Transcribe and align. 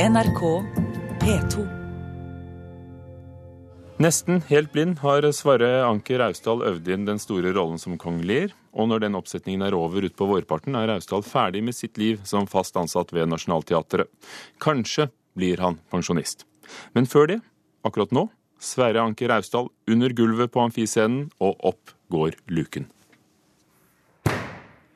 NRK 0.00 0.40
P2. 1.20 1.62
Nesten 4.00 4.38
helt 4.48 4.70
blind 4.72 5.02
har 5.02 5.26
Sverre 5.36 5.82
Anker 5.84 6.22
Austdal 6.24 6.62
øvd 6.64 6.86
inn 6.88 7.02
den 7.04 7.18
store 7.20 7.50
rollen 7.52 7.76
som 7.76 7.98
kong 8.00 8.22
Lear, 8.24 8.54
og 8.72 8.86
når 8.88 9.02
den 9.04 9.18
oppsetningen 9.18 9.60
er 9.66 9.74
over 9.76 10.06
utpå 10.08 10.24
vårparten, 10.30 10.78
er 10.78 10.94
Austdal 10.94 11.20
ferdig 11.20 11.60
med 11.66 11.76
sitt 11.76 12.00
liv 12.00 12.22
som 12.24 12.48
fast 12.48 12.78
ansatt 12.80 13.12
ved 13.12 13.28
Nationaltheatret. 13.28 14.08
Kanskje 14.56 15.10
blir 15.36 15.60
han 15.60 15.76
pensjonist. 15.92 16.46
Men 16.96 17.04
før 17.04 17.28
det, 17.34 17.36
akkurat 17.84 18.14
nå, 18.16 18.22
Sverre 18.56 19.02
Anker 19.04 19.34
Austdal 19.36 19.68
under 19.84 20.14
gulvet 20.16 20.54
på 20.54 20.62
amfiscenen, 20.64 21.26
og 21.44 21.60
opp 21.74 21.92
går 22.08 22.38
luken. 22.48 22.88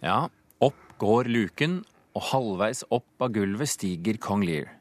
Ja, 0.00 0.30
opp 0.64 0.96
går 0.96 1.28
luken, 1.28 1.82
og 2.16 2.26
halvveis 2.30 2.86
opp 2.88 3.28
av 3.28 3.36
gulvet 3.36 3.68
stiger 3.74 4.16
kong 4.16 4.46
Lear. 4.48 4.72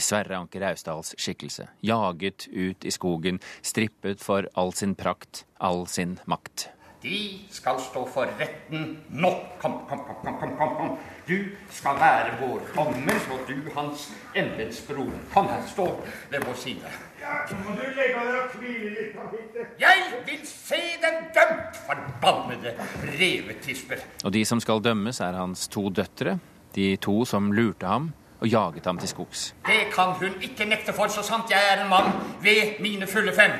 I 0.00 0.02
Sverre 0.02 0.38
Anker 0.38 0.62
Austdals 0.64 1.12
skikkelse. 1.20 1.66
Jaget 1.84 2.46
ut 2.48 2.84
i 2.88 2.90
skogen, 2.90 3.40
strippet 3.60 4.22
for 4.24 4.46
all 4.56 4.72
sin 4.72 4.94
prakt, 4.96 5.44
all 5.60 5.84
sin 5.92 6.16
makt. 6.24 6.70
De 7.02 7.18
skal 7.52 7.76
stå 7.80 8.06
for 8.08 8.28
retten 8.40 8.86
nå. 9.12 9.30
Kom, 9.60 9.74
kom, 9.88 10.00
kom, 10.06 10.38
kom, 10.38 10.54
kom, 10.56 10.72
kom. 10.78 10.94
Du 11.28 11.36
skal 11.72 12.00
være 12.00 12.38
vår 12.40 12.64
dommer, 12.76 13.20
og 13.32 13.44
du 13.48 13.68
hans 13.76 14.06
embetsbror. 14.36 15.12
Kom 15.34 15.48
stå 15.68 15.86
ved 16.32 16.44
vår 16.48 16.56
side. 16.60 16.92
Ja, 17.20 17.42
må 17.64 17.76
du 17.76 17.84
legge 17.84 18.24
deg 18.24 18.38
og 18.40 18.56
hvile 18.60 18.94
litt 18.94 19.12
på 19.16 19.26
hittet. 19.34 19.74
Jeg 19.80 20.06
vil 20.28 20.40
se 20.48 20.80
dem 21.04 21.18
dømt, 21.36 21.82
forbannede 21.88 22.72
revetisper. 23.04 24.00
Og 24.24 24.32
de 24.36 24.44
som 24.48 24.60
skal 24.64 24.80
dømmes, 24.84 25.20
er 25.20 25.36
hans 25.36 25.68
to 25.72 25.88
døtre, 25.92 26.38
de 26.76 26.94
to 27.00 27.18
som 27.28 27.52
lurte 27.52 27.88
ham 27.88 28.12
og 28.40 28.48
jaget 28.48 28.86
ham 28.88 28.98
til 29.00 29.10
skogs. 29.10 29.50
Det 29.66 29.90
kan 29.94 30.14
hun 30.18 30.40
ikke 30.42 30.66
nekte 30.68 30.94
for, 30.96 31.12
så 31.12 31.24
sant 31.26 31.52
jeg 31.52 31.60
er 31.72 31.84
en 31.84 31.90
mann 31.92 32.12
ved 32.42 32.80
mine 32.80 33.08
fulle 33.10 33.34
fem. 33.36 33.58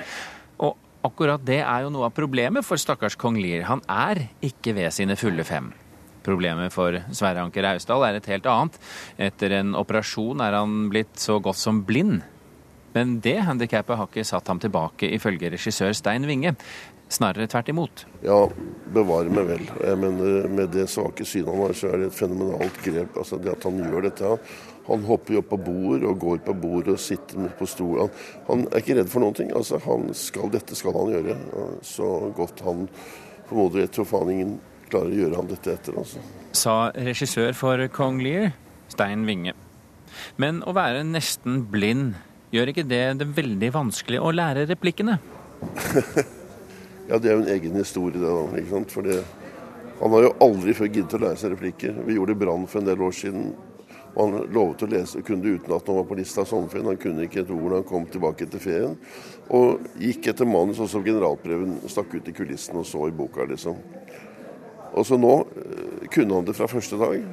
Og 0.58 0.76
akkurat 1.04 1.44
det 1.44 1.60
er 1.60 1.84
jo 1.84 1.92
noe 1.92 2.08
av 2.08 2.16
problemet 2.16 2.66
for 2.66 2.80
stakkars 2.80 3.18
kong 3.20 3.38
Lear. 3.40 3.68
Han 3.68 3.84
er 3.88 4.26
ikke 4.44 4.74
ved 4.76 4.90
sine 4.96 5.16
fulle 5.20 5.44
fem. 5.44 5.70
Problemet 6.24 6.72
for 6.72 6.98
Sverre 7.16 7.44
Anker 7.44 7.64
Austdal 7.70 8.04
er 8.08 8.18
et 8.18 8.28
helt 8.28 8.48
annet. 8.48 8.76
Etter 9.20 9.56
en 9.60 9.72
operasjon 9.78 10.42
er 10.44 10.58
han 10.58 10.90
blitt 10.92 11.16
så 11.20 11.38
godt 11.40 11.60
som 11.60 11.84
blind. 11.88 12.20
Men 12.94 13.18
det 13.22 13.38
handikappet 13.46 13.98
har 13.98 14.08
ikke 14.10 14.26
satt 14.26 14.48
ham 14.50 14.60
tilbake, 14.62 15.10
ifølge 15.14 15.52
regissør 15.52 15.94
Stein 15.94 16.26
Winge. 16.28 16.56
Snarere 17.10 17.48
tvert 17.50 17.68
imot. 17.72 18.04
Ja, 18.22 18.44
bevare 18.94 19.32
meg 19.34 19.48
vel. 19.48 19.64
Jeg 19.82 19.98
mener, 19.98 20.46
Med 20.48 20.70
det 20.70 20.86
svake 20.90 21.24
synet 21.26 21.50
han 21.50 21.64
har, 21.64 21.72
så 21.74 21.88
er 21.90 21.98
det 21.98 22.10
et 22.12 22.18
fenomenalt 22.18 22.76
grep. 22.84 23.16
altså 23.18 23.38
det 23.42 23.50
At 23.50 23.64
han 23.66 23.80
gjør 23.82 24.06
dette. 24.06 24.38
Han, 24.86 25.02
hopper 25.06 25.34
jo 25.34 25.42
opp 25.42 25.48
på 25.50 25.58
bord 25.58 26.04
og 26.06 26.18
går 26.18 26.38
på 26.46 26.54
bord 26.54 26.88
og 26.88 26.98
sitter 26.98 27.50
på 27.58 27.66
stolen. 27.66 28.10
Han, 28.46 28.66
er 28.70 28.78
ikke 28.78 28.94
redd 29.00 29.10
for 29.10 29.20
noen 29.20 29.34
ting. 29.34 29.50
altså 29.56 29.80
han 29.82 30.14
skal, 30.14 30.50
Dette 30.50 30.78
skal 30.78 30.94
han 30.94 31.10
gjøre. 31.10 31.36
Så 31.82 32.32
godt 32.36 32.62
han 32.66 32.86
formoder. 33.48 33.80
Jeg 33.80 33.90
tror 33.90 34.06
faen 34.06 34.30
ingen 34.30 34.60
klarer 34.90 35.10
å 35.10 35.20
gjøre 35.24 35.36
ham 35.36 35.50
dette 35.50 35.74
etter. 35.74 35.98
altså. 35.98 36.22
Sa 36.52 36.92
regissør 36.94 37.52
for 37.58 37.88
Kong 37.88 38.22
Lear, 38.22 38.52
Stein 38.90 39.26
Winge. 39.26 39.54
Men 40.38 40.62
å 40.66 40.74
være 40.74 41.02
nesten 41.06 41.64
blind, 41.70 42.14
gjør 42.50 42.72
ikke 42.72 42.86
det 42.88 43.02
det 43.20 43.30
veldig 43.36 43.72
vanskelig 43.74 44.20
å 44.22 44.34
lære 44.34 44.68
replikkene? 44.70 45.18
Ja, 47.10 47.18
det 47.18 47.26
er 47.26 47.32
jo 47.34 47.40
en 47.42 47.48
egen 47.50 47.74
historie, 47.74 48.20
det. 48.22 48.60
ikke 48.60 48.70
sant? 48.70 48.92
For 48.94 49.06
han 50.00 50.12
har 50.14 50.22
jo 50.22 50.36
aldri 50.46 50.74
før 50.78 50.92
giddet 50.92 51.16
å 51.16 51.18
lære 51.24 51.40
seg 51.40 51.50
replikker. 51.56 51.96
Vi 52.06 52.14
gjorde 52.14 52.36
Brann 52.38 52.68
for 52.70 52.78
en 52.78 52.86
del 52.86 53.02
år 53.02 53.16
siden. 53.18 53.48
og 54.14 54.20
Han 54.20 54.52
lovet 54.54 54.84
å 54.86 54.88
lese, 54.92 55.22
kunne 55.26 55.42
det 55.42 55.56
utenat 55.58 55.82
når 55.82 55.90
han 55.90 55.98
var 55.98 56.06
på 56.06 56.18
lista 56.20 56.44
av 56.44 56.46
sommerferien. 56.52 56.86
Han 56.86 57.00
kunne 57.02 57.26
ikke 57.26 57.42
et 57.42 57.50
ord 57.50 57.66
da 57.66 57.80
han 57.80 57.88
kom 57.88 58.06
tilbake 58.06 58.46
etter 58.46 58.62
ferien. 58.62 58.94
Og 59.50 59.82
gikk 59.98 60.30
etter 60.30 60.46
manus, 60.46 60.78
og 60.78 60.88
så 60.92 61.02
generalprøven 61.02 61.80
stakk 61.90 62.14
ut 62.14 62.30
i 62.30 62.36
kulissen 62.36 62.78
og 62.78 62.86
så 62.86 63.08
i 63.10 63.16
boka, 63.18 63.48
liksom. 63.50 63.82
Og 64.94 65.06
så 65.06 65.18
nå 65.18 65.34
eh, 65.58 66.06
kunne 66.14 66.38
han 66.38 66.46
det 66.46 66.54
fra 66.58 66.70
første 66.70 66.98
dag. 67.00 67.26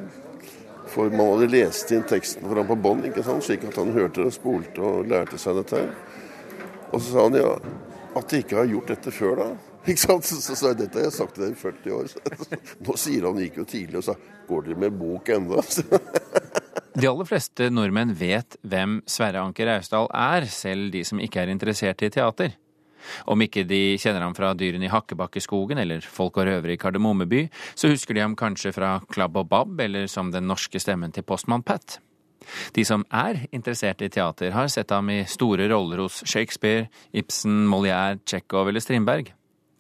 For 0.92 1.12
man 1.14 1.34
hadde 1.34 1.50
lest 1.52 1.92
inn 1.96 2.06
teksten 2.08 2.48
for 2.48 2.60
ham 2.60 2.70
på 2.70 2.78
bånd, 2.80 3.08
slik 3.44 3.66
at 3.68 3.80
han 3.80 3.94
hørte 3.96 4.26
det, 4.26 4.34
spolte 4.36 4.84
og 4.84 5.10
lærte 5.12 5.40
seg 5.42 5.60
dette 5.60 5.82
her. 5.82 5.94
Og 6.92 7.02
så 7.02 7.12
sa 7.12 7.26
han 7.28 7.38
ja, 7.38 7.56
at 8.18 8.30
de 8.32 8.42
ikke 8.44 8.60
har 8.62 8.70
gjort 8.72 8.94
dette 8.94 9.14
før, 9.14 9.42
da. 9.42 9.50
Ikke 9.88 10.04
sant? 10.04 10.28
Så 10.28 10.56
sa 10.56 10.74
jeg 10.74 10.82
dette 10.82 11.00
har 11.00 11.08
jeg 11.08 11.16
sagt 11.16 11.38
til 11.38 11.46
deg 11.46 11.54
i 11.54 11.60
40 11.62 11.94
år. 11.96 12.10
Nå 12.84 12.96
sier 13.00 13.28
han 13.30 13.40
gikk 13.40 13.62
jo 13.62 13.68
tidlig 13.68 14.02
og 14.02 14.08
sa 14.10 14.18
går 14.48 14.66
dere 14.66 14.82
med 14.84 14.96
bok 15.00 15.32
ennå? 15.32 15.64
De 16.98 17.06
aller 17.06 17.28
fleste 17.30 17.68
nordmenn 17.70 18.16
vet 18.18 18.58
hvem 18.66 19.02
Sverre 19.06 19.44
Anker 19.46 19.70
Austdal 19.76 20.08
er, 20.18 20.48
selv 20.50 20.90
de 20.96 21.04
som 21.06 21.20
ikke 21.22 21.44
er 21.44 21.52
interessert 21.54 22.02
i 22.02 22.10
teater. 22.10 22.56
Om 23.28 23.46
ikke 23.46 23.66
de 23.68 23.98
kjenner 24.02 24.26
ham 24.26 24.36
fra 24.38 24.54
Dyrene 24.58 24.88
i 24.88 24.92
Hakkebakkeskogen 24.92 25.80
eller 25.82 26.02
Folk 26.02 26.40
og 26.42 26.48
røvere 26.50 26.76
i 26.76 26.82
Kardemommeby, 26.82 27.48
så 27.76 27.92
husker 27.92 28.18
de 28.18 28.26
ham 28.26 28.36
kanskje 28.40 28.74
fra 28.76 28.98
Klabb 29.14 29.38
og 29.38 29.50
Babb 29.52 29.82
eller 29.88 30.08
som 30.12 30.32
den 30.34 30.48
norske 30.50 30.82
stemmen 30.82 31.14
til 31.16 31.26
Postmann 31.28 31.66
Pat. 31.66 32.00
De 32.76 32.84
som 32.88 33.04
er 33.12 33.46
interessert 33.52 34.02
i 34.06 34.10
teater, 34.14 34.54
har 34.56 34.70
sett 34.72 34.92
ham 34.94 35.10
i 35.12 35.24
store 35.28 35.68
roller 35.72 36.04
hos 36.06 36.22
Shakespeare, 36.28 36.88
Ibsen, 37.12 37.66
Molière, 37.68 38.20
Tsjekhov 38.24 38.70
eller 38.70 38.84
Strindberg. 38.84 39.34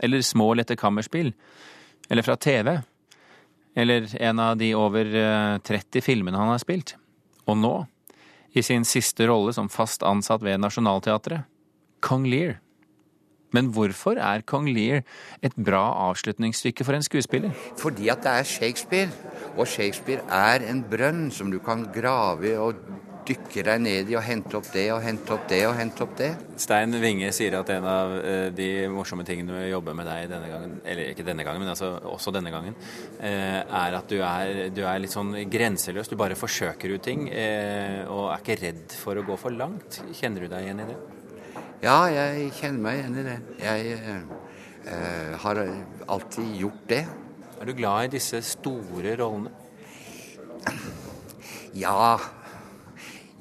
Eller 0.03 0.21
små, 0.21 0.51
lette 0.57 0.77
kammerspill. 0.77 1.33
Eller 2.09 2.25
fra 2.25 2.35
TV. 2.35 2.77
Eller 3.77 4.09
en 4.21 4.39
av 4.39 4.57
de 4.57 4.73
over 4.75 5.11
30 5.63 6.03
filmene 6.03 6.38
han 6.38 6.51
har 6.51 6.61
spilt. 6.61 6.95
Og 7.47 7.57
nå, 7.57 7.73
i 8.57 8.63
sin 8.65 8.85
siste 8.88 9.27
rolle 9.29 9.53
som 9.53 9.69
fast 9.69 10.03
ansatt 10.03 10.44
ved 10.44 10.61
Nationaltheatret, 10.61 11.45
Kong 12.03 12.25
Lear. 12.29 12.59
Men 13.56 13.72
hvorfor 13.75 14.19
er 14.19 14.46
Kong 14.47 14.68
Lear 14.74 15.03
et 15.41 15.56
bra 15.56 15.85
avslutningsstykke 16.09 16.85
for 16.88 16.97
en 16.97 17.06
skuespiller? 17.06 17.56
Fordi 17.80 18.09
at 18.12 18.24
det 18.25 18.34
er 18.34 18.47
Shakespeare. 18.47 19.12
Og 19.58 19.68
Shakespeare 19.68 20.24
er 20.28 20.68
en 20.69 20.84
brønn 20.85 21.30
som 21.31 21.52
du 21.52 21.59
kan 21.63 21.88
grave 21.96 22.52
i 22.52 22.57
og 22.59 22.81
dykke 23.28 23.63
deg 23.68 23.81
ned 23.84 24.12
i 24.12 24.16
og 24.16 24.24
hente 24.24 24.56
opp 24.56 24.69
det 24.72 24.86
og 24.94 25.02
hente 25.03 25.34
opp 25.36 25.50
det 25.52 25.59
og 25.68 25.74
hente 25.75 26.03
opp 26.06 26.13
det. 26.16 26.30
Stein 26.63 26.96
Winge 27.02 27.34
sier 27.36 27.57
at 27.59 27.72
en 27.74 27.88
av 27.91 28.13
de 28.56 28.68
morsomme 28.91 29.25
tingene 29.28 29.52
med 29.52 29.66
å 29.66 29.74
jobbe 29.74 29.96
med 30.00 30.07
deg 30.07 30.30
denne 30.31 30.47
gangen, 30.52 30.78
eller 30.88 31.12
ikke 31.12 31.25
denne 31.28 31.44
gangen, 31.44 31.66
men 31.66 31.74
altså 31.74 31.91
også 32.07 32.31
denne 32.36 32.53
gangen, 32.53 32.78
er 33.19 34.00
at 34.00 34.07
du 34.07 34.22
er, 34.22 34.63
du 34.72 34.80
er 34.88 35.03
litt 35.03 35.12
sånn 35.12 35.36
grenseløs. 35.52 36.07
Du 36.07 36.16
bare 36.19 36.40
forsøker 36.40 36.96
ut 36.96 37.03
ting 37.03 37.28
og 37.28 38.24
er 38.31 38.40
ikke 38.40 38.59
redd 38.63 38.96
for 38.96 39.19
å 39.19 39.28
gå 39.28 39.40
for 39.44 39.56
langt. 39.56 40.02
Kjenner 40.16 40.47
du 40.47 40.52
deg 40.56 40.69
igjen 40.69 40.84
i 40.86 40.90
det? 40.94 41.00
Ja, 41.77 42.07
jeg 42.09 42.47
kjenner 42.57 42.81
meg 42.81 42.95
igjen 42.97 43.17
i 43.21 43.23
det. 43.27 43.35
Jeg 43.61 43.97
eh, 44.89 45.33
har 45.43 45.59
alltid 46.09 46.55
gjort 46.57 46.88
det. 46.89 47.03
Er 47.61 47.69
du 47.69 47.73
glad 47.77 48.07
i 48.07 48.15
disse 48.15 48.39
store 48.41 49.13
rollene? 49.19 49.51
Ja. 51.77 52.17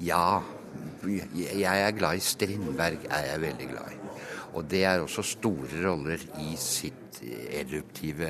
Ja. 0.05 0.27
Jeg 1.07 1.65
er 1.65 1.97
glad 1.97 2.21
i 2.21 2.25
Strindberg, 2.27 3.09
er 3.09 3.25
jeg 3.31 3.41
veldig 3.41 3.69
glad 3.71 3.95
i. 3.95 3.99
Og 4.53 4.69
det 4.69 4.83
er 4.85 5.01
også 5.01 5.25
store 5.25 5.81
roller 5.87 6.21
i 6.45 6.53
sitt 6.61 7.17
eruptive 7.57 8.29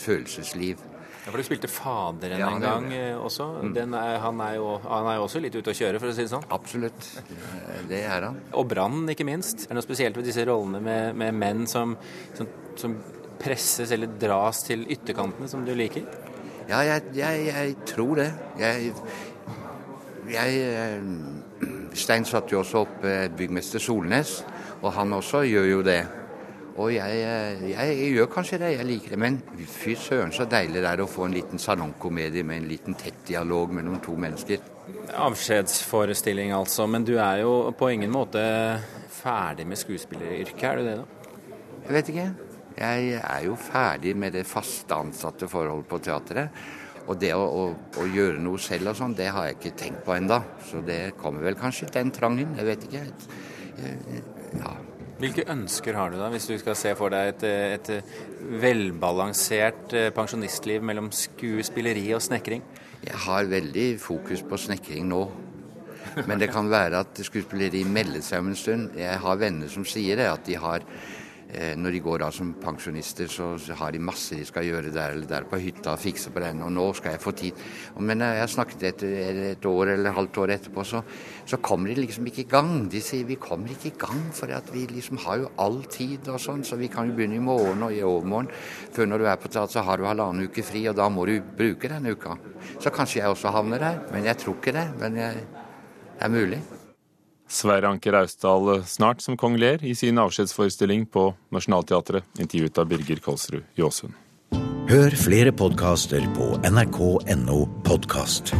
følelsesliv. 0.00 0.80
Ja, 1.26 1.32
for 1.32 1.42
Du 1.42 1.46
spilte 1.48 1.66
Faderen 1.66 2.38
Ja, 2.38 2.52
en 2.54 2.62
gang 2.62 2.84
gjorde 2.86 3.06
eh, 3.10 3.18
også. 3.18 3.46
Den 3.74 3.94
er, 3.98 4.20
han, 4.22 4.40
er 4.44 4.52
jo, 4.60 4.68
han 4.84 5.08
er 5.10 5.16
jo 5.18 5.24
også 5.24 5.40
litt 5.42 5.56
ute 5.58 5.72
å 5.72 5.74
kjøre, 5.74 5.98
for 5.98 6.12
å 6.12 6.14
si 6.14 6.22
det 6.22 6.30
sånn. 6.30 6.44
Absolutt. 6.54 7.08
Det 7.90 7.98
er 8.06 8.28
han. 8.28 8.38
Og 8.54 8.68
Brann, 8.70 9.00
ikke 9.10 9.26
minst. 9.26 9.64
Er 9.66 9.74
det 9.74 9.80
noe 9.80 9.86
spesielt 9.88 10.20
ved 10.20 10.28
disse 10.28 10.44
rollene 10.46 10.78
med, 10.86 11.18
med 11.18 11.34
menn 11.34 11.64
som, 11.66 11.96
som, 12.38 12.52
som 12.78 12.94
presses 13.42 13.90
eller 13.96 14.14
dras 14.22 14.62
til 14.68 14.86
ytterkantene, 14.86 15.50
som 15.50 15.66
du 15.66 15.74
liker? 15.74 16.06
Ja, 16.70 16.84
jeg, 16.86 17.10
jeg, 17.18 17.42
jeg 17.50 17.74
tror 17.90 18.22
det. 18.22 18.28
Jeg, 18.62 18.94
jeg 20.30 20.62
eh, 20.62 21.10
Stein 21.98 22.26
satte 22.28 22.54
jo 22.54 22.62
også 22.62 22.84
opp 22.84 23.02
eh, 23.02 23.26
byggmester 23.34 23.82
Solnes, 23.82 24.38
og 24.78 24.92
han 24.94 25.18
også 25.18 25.42
gjør 25.50 25.68
jo 25.72 25.82
det. 25.90 26.00
Og 26.76 26.92
jeg, 26.92 27.20
eh, 27.24 27.62
jeg, 27.70 27.92
jeg 27.96 28.14
gjør 28.18 28.30
kanskje 28.34 28.58
det, 28.60 28.70
jeg 28.74 28.86
liker 28.86 29.14
det. 29.14 29.18
Men 29.22 29.38
fy 29.72 29.94
søren 29.98 30.32
så 30.34 30.44
deilig 30.50 30.82
det 30.82 30.90
er 30.90 31.02
å 31.02 31.08
få 31.08 31.26
en 31.26 31.36
liten 31.36 31.60
salongkomedie 31.62 32.44
med 32.44 32.62
en 32.62 32.70
liten 32.70 32.96
tett 33.00 33.22
dialog 33.28 33.72
mellom 33.76 34.00
to 34.04 34.16
mennesker. 34.20 34.64
Avskjedsforestilling, 35.16 36.52
altså. 36.56 36.86
Men 36.90 37.06
du 37.08 37.14
er 37.16 37.42
jo 37.44 37.54
på 37.76 37.90
ingen 37.94 38.12
måte 38.12 38.42
ferdig 39.16 39.66
med 39.68 39.80
skuespilleryrket, 39.80 40.66
er 40.68 40.76
du 40.80 40.90
det 40.90 40.96
da? 41.00 41.06
Jeg 41.86 41.96
vet 41.96 42.10
ikke. 42.12 42.26
Jeg 42.76 43.20
er 43.22 43.44
jo 43.46 43.54
ferdig 43.56 44.12
med 44.20 44.34
det 44.36 44.44
faste 44.44 44.98
ansatte 45.00 45.48
forholdet 45.48 45.88
på 45.88 46.00
teatret. 46.04 46.66
Og 47.06 47.16
det 47.22 47.30
å, 47.38 47.44
å, 47.46 47.64
å 48.02 48.08
gjøre 48.10 48.42
noe 48.42 48.58
selv 48.60 48.90
og 48.90 48.98
sånn, 48.98 49.14
det 49.16 49.30
har 49.32 49.46
jeg 49.46 49.56
ikke 49.60 49.76
tenkt 49.78 50.02
på 50.04 50.16
enda. 50.16 50.42
Så 50.66 50.82
det 50.84 51.14
kommer 51.20 51.46
vel 51.46 51.56
kanskje 51.56 51.88
den 51.94 52.10
trangen. 52.12 52.52
Jeg 52.58 52.68
vet 52.68 52.86
ikke. 52.88 53.06
Ja. 54.58 54.74
Hvilke 55.16 55.46
ønsker 55.48 55.96
har 55.96 56.12
du 56.12 56.18
da, 56.20 56.28
hvis 56.28 56.44
du 56.50 56.58
skal 56.60 56.76
se 56.76 56.90
for 56.98 57.12
deg 57.12 57.30
et, 57.30 57.44
et 57.78 58.50
velbalansert 58.60 59.94
eh, 59.96 60.10
pensjonistliv 60.12 60.84
mellom 60.84 61.08
skuespilleri 61.14 62.10
og 62.12 62.20
snekring? 62.24 62.64
Jeg 63.06 63.20
har 63.24 63.48
veldig 63.48 63.86
fokus 64.02 64.42
på 64.44 64.58
snekring 64.60 65.08
nå. 65.08 65.22
Men 66.28 66.40
det 66.40 66.50
kan 66.52 66.68
være 66.68 67.00
at 67.04 67.20
skuespilleri 67.24 67.82
melder 67.88 68.24
seg 68.24 68.44
om 68.44 68.50
en 68.52 68.58
stund. 68.60 68.90
Jeg 68.96 69.20
har 69.22 69.40
venner 69.40 69.72
som 69.72 69.84
sier 69.88 70.20
det, 70.20 70.28
at 70.28 70.44
de 70.48 70.56
har 70.60 70.84
når 71.78 71.94
de 71.94 72.00
går 72.02 72.24
av 72.26 72.32
som 72.34 72.48
pensjonister, 72.58 73.28
så 73.30 73.52
har 73.78 73.94
de 73.94 74.00
masse 74.02 74.34
de 74.34 74.44
skal 74.44 74.66
gjøre 74.66 74.90
der 74.90 75.14
eller 75.14 75.28
der 75.30 75.46
på 75.48 75.60
hytta 75.62 75.92
og 75.94 76.02
fikse 76.02 76.32
på 76.34 76.42
den, 76.42 76.62
og 76.66 76.72
nå 76.74 76.86
skal 76.98 77.14
jeg 77.14 77.22
få 77.22 77.32
tid. 77.38 77.60
Men 78.02 78.18
når 78.20 78.40
jeg 78.40 78.52
snakket 78.56 78.86
et, 78.88 79.04
et 79.52 79.68
år 79.70 79.92
eller 79.92 80.10
et 80.10 80.16
halvt 80.18 80.40
år 80.42 80.52
etterpå, 80.56 80.84
så, 80.84 81.02
så 81.46 81.60
kommer 81.62 81.92
de 81.92 82.02
liksom 82.02 82.26
ikke 82.26 82.42
i 82.42 82.48
gang. 82.50 82.72
De 82.90 83.02
sier 83.04 83.28
vi 83.28 83.38
kommer 83.40 83.72
ikke 83.72 83.92
i 83.92 83.96
gang, 84.00 84.24
for 84.34 84.50
vi 84.74 84.86
liksom 84.90 85.22
har 85.22 85.44
jo 85.44 85.52
all 85.62 85.78
tid 85.90 86.28
og 86.32 86.40
sånn, 86.42 86.64
så 86.66 86.78
vi 86.80 86.90
kan 86.92 87.08
jo 87.08 87.16
begynne 87.16 87.38
i 87.38 87.44
morgen 87.46 87.86
og 87.86 87.94
i 87.94 88.02
overmorgen. 88.06 88.50
Før 88.96 89.12
når 89.12 89.22
du 89.22 89.28
er 89.30 89.38
på 89.40 89.52
teater, 89.52 89.78
så 89.78 89.86
har 89.86 90.00
du 90.00 90.08
halvannen 90.08 90.50
uke 90.50 90.66
fri, 90.66 90.86
og 90.90 90.98
da 90.98 91.08
må 91.12 91.28
du 91.30 91.38
bruke 91.56 91.92
den 91.92 92.10
uka. 92.10 92.34
Så 92.80 92.90
kanskje 92.90 93.22
jeg 93.22 93.30
også 93.30 93.54
havner 93.54 93.82
der, 93.82 94.02
men 94.12 94.26
jeg 94.26 94.42
tror 94.42 94.58
ikke 94.58 94.74
det. 94.76 94.88
Men 95.00 95.22
jeg, 95.22 95.46
det 96.16 96.26
er 96.26 96.32
mulig. 96.32 96.60
Sverre 97.48 97.88
Anker 97.88 98.18
Austdal 98.22 98.82
snart 98.84 99.22
som 99.24 99.36
kong 99.38 99.58
Ler 99.60 99.84
i 99.84 99.94
sin 99.94 100.18
avskjedsforestilling 100.18 101.06
på 101.06 101.28
Nationaltheatret, 101.54 102.26
intervjuet 102.38 102.78
av 102.82 102.90
Birger 102.90 103.22
Kolsrud 103.22 103.64
Jåsund. 103.78 104.14
Hør 104.86 105.14
flere 105.18 105.50
podkaster 105.50 106.22
på 106.36 106.52
nrk.no 106.70 107.64
podkast. 107.86 108.54